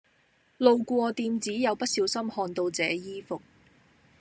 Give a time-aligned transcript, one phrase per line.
[0.57, 3.39] 路過店子又不小心看到這衣服